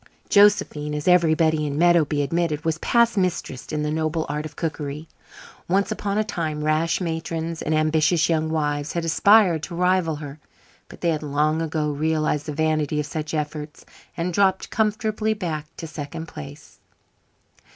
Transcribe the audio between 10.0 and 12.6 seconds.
her, but they had long ago realised the